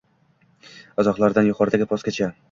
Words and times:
Izohlardan 1.03 1.49
yuqoridagi 1.49 1.89
postgacha: 1.93 2.31